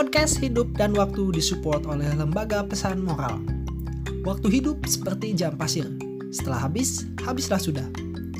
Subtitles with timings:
[0.00, 3.36] Podcast Hidup dan Waktu disupport oleh Lembaga Pesan Moral.
[4.24, 5.84] Waktu hidup seperti jam pasir.
[6.32, 7.84] Setelah habis, habislah sudah.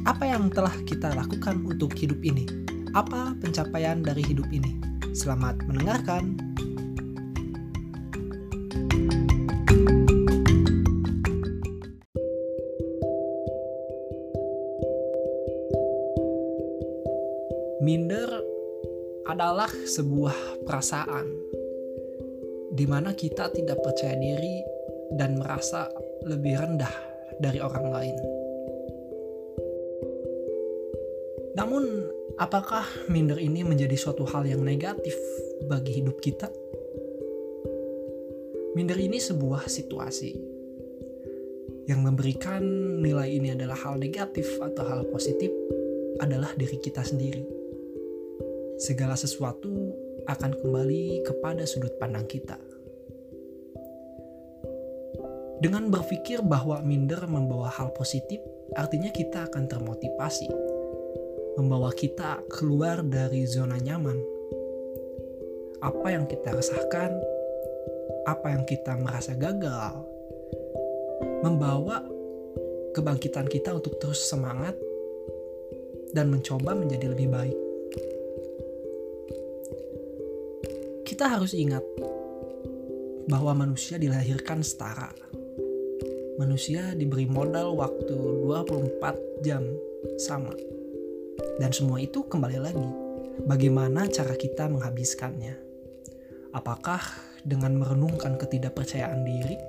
[0.08, 2.48] Apa yang telah kita lakukan untuk hidup ini?
[2.96, 4.80] Apa pencapaian dari hidup ini?
[5.12, 6.40] Selamat mendengarkan.
[17.84, 18.49] Minder
[19.30, 21.26] adalah sebuah perasaan
[22.74, 24.62] di mana kita tidak percaya diri
[25.14, 25.86] dan merasa
[26.26, 26.90] lebih rendah
[27.38, 28.16] dari orang lain.
[31.54, 31.82] Namun,
[32.38, 35.14] apakah minder ini menjadi suatu hal yang negatif
[35.66, 36.50] bagi hidup kita?
[38.74, 40.30] Minder ini sebuah situasi
[41.90, 42.62] yang memberikan
[43.02, 45.50] nilai ini adalah hal negatif atau hal positif
[46.22, 47.59] adalah diri kita sendiri
[48.80, 49.92] segala sesuatu
[50.24, 52.56] akan kembali kepada sudut pandang kita.
[55.60, 58.40] Dengan berpikir bahwa minder membawa hal positif,
[58.72, 60.48] artinya kita akan termotivasi,
[61.60, 64.16] membawa kita keluar dari zona nyaman.
[65.84, 67.12] Apa yang kita resahkan,
[68.24, 70.00] apa yang kita merasa gagal,
[71.44, 72.00] membawa
[72.96, 74.72] kebangkitan kita untuk terus semangat
[76.16, 77.69] dan mencoba menjadi lebih baik.
[81.20, 81.84] Kita harus ingat
[83.28, 85.12] bahwa manusia dilahirkan setara.
[86.40, 88.16] Manusia diberi modal waktu
[88.48, 89.60] 24 jam
[90.16, 90.56] sama.
[91.60, 92.88] Dan semua itu kembali lagi,
[93.44, 95.60] bagaimana cara kita menghabiskannya.
[96.56, 97.04] Apakah
[97.44, 99.60] dengan merenungkan ketidakpercayaan diri?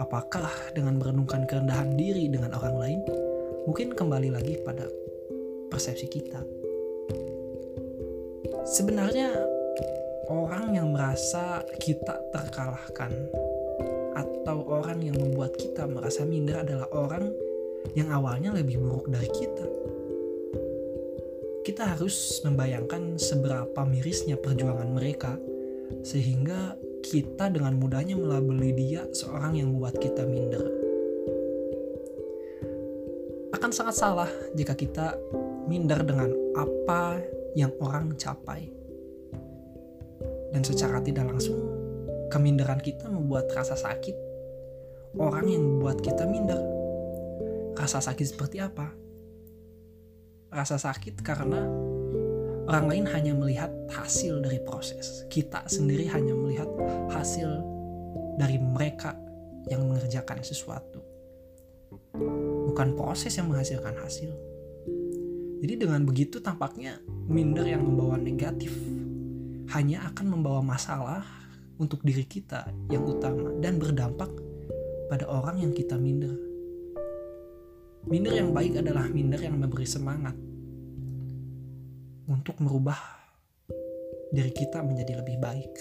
[0.00, 3.00] Apakah dengan merenungkan kerendahan diri dengan orang lain?
[3.68, 4.88] Mungkin kembali lagi pada
[5.68, 6.40] persepsi kita.
[8.64, 9.59] Sebenarnya
[10.30, 13.10] orang yang merasa kita terkalahkan
[14.14, 17.34] atau orang yang membuat kita merasa minder adalah orang
[17.98, 19.66] yang awalnya lebih buruk dari kita.
[21.66, 25.34] Kita harus membayangkan seberapa mirisnya perjuangan mereka
[26.06, 30.62] sehingga kita dengan mudahnya melabeli dia seorang yang membuat kita minder.
[33.50, 35.18] Akan sangat salah jika kita
[35.66, 37.18] minder dengan apa
[37.58, 38.79] yang orang capai
[40.50, 41.58] dan secara tidak langsung
[42.30, 44.14] keminderan kita membuat rasa sakit.
[45.18, 46.62] Orang yang membuat kita minder.
[47.74, 48.94] Rasa sakit seperti apa?
[50.54, 51.66] Rasa sakit karena
[52.70, 55.26] orang lain hanya melihat hasil dari proses.
[55.26, 56.70] Kita sendiri hanya melihat
[57.10, 57.50] hasil
[58.38, 59.18] dari mereka
[59.66, 61.02] yang mengerjakan sesuatu.
[62.70, 64.30] Bukan proses yang menghasilkan hasil.
[65.60, 68.72] Jadi dengan begitu tampaknya minder yang membawa negatif
[69.70, 71.22] hanya akan membawa masalah
[71.78, 74.28] untuk diri kita yang utama dan berdampak
[75.06, 76.34] pada orang yang kita minder.
[78.10, 80.34] Minder yang baik adalah minder yang memberi semangat
[82.26, 82.98] untuk merubah
[84.34, 85.74] diri kita menjadi lebih baik.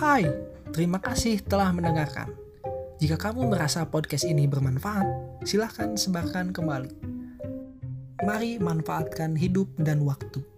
[0.00, 0.24] Hai,
[0.72, 2.43] terima kasih telah mendengarkan.
[3.02, 5.06] Jika kamu merasa podcast ini bermanfaat,
[5.42, 6.94] silahkan sebarkan kembali.
[8.22, 10.53] Mari manfaatkan hidup dan waktu.